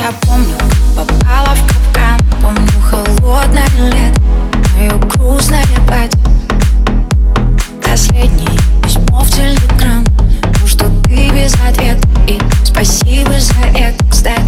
я 0.00 0.12
помню, 0.22 0.56
попала 0.96 1.54
в 1.54 1.66
капкан 1.66 2.18
Помню 2.42 2.66
холодное 2.90 3.68
лето, 3.76 4.20
мое 4.74 4.96
грустное 4.98 5.64
платье. 5.86 6.18
Последнее 7.82 8.58
письмо 8.82 9.20
в 9.20 9.30
телеграм 9.30 10.04
То, 10.42 10.66
что 10.66 10.86
ты 11.04 11.30
без 11.30 11.54
ответа 11.54 12.08
И 12.26 12.38
спасибо 12.64 13.32
за 13.38 13.54
это, 13.76 14.04
кстати. 14.10 14.42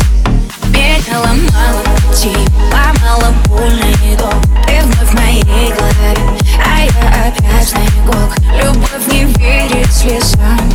Меня 0.68 1.18
ломало, 1.18 1.82
тебя 2.14 2.34
типа 2.34 2.62
ломало 2.72 3.34
больно 3.46 3.84
и 4.04 4.16
дом 4.16 4.40
Ты 4.66 4.80
вновь 4.82 5.10
в 5.10 5.14
моей 5.14 5.72
голове, 5.72 6.40
а 6.64 6.80
я 6.80 7.28
опять 7.28 7.74
на 7.74 7.84
иголках. 8.00 8.38
Любовь 8.56 9.06
не 9.08 9.24
верит 9.24 9.92
слезам. 9.92 10.71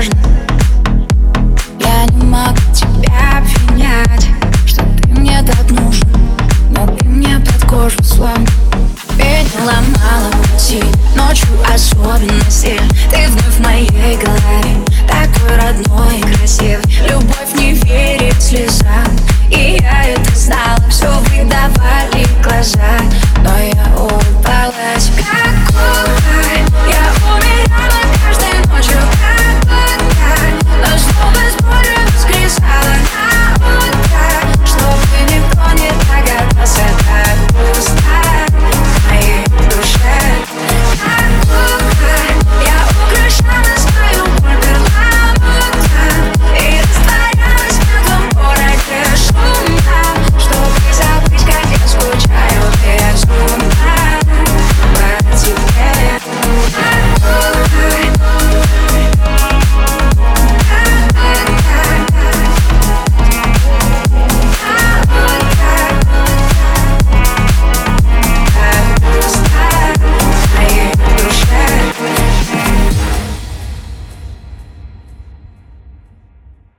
важно. 0.00 0.18
Я 1.80 2.06
не 2.14 2.24
могу 2.24 2.56
тебя 2.74 3.38
обвинять 3.38 4.28
Что 4.66 4.82
ты 4.82 5.08
мне 5.08 5.42
так 5.42 5.70
нужен 5.70 6.08
Но 6.70 6.86
ты 6.86 7.04
мне 7.06 7.38
под 7.38 7.68
кожу 7.68 8.02
слон 8.02 8.46
Ведь 9.16 9.54
ломала 9.60 10.30
пути 10.52 10.82
Ночью 11.14 11.48
особенности 11.72 12.80
Ты 13.10 13.28
вновь 13.28 13.56
в 13.56 13.60
моей 13.60 14.16
голове 14.16 14.84
Такой 15.06 15.56
родной 15.56 16.18
и 16.18 16.34
красивый 16.34 16.84
Любовь 17.08 17.54
не 17.56 17.72
верит 17.72 18.40
слезам 18.40 19.04
И 19.50 19.78
я 19.80 20.04
это 20.04 20.34
знала. 20.34 20.80
Все 20.88 21.08
выдавали 21.08 22.26
глаза. 22.42 23.00